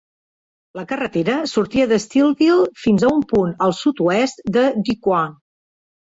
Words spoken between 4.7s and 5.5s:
DuQuoin.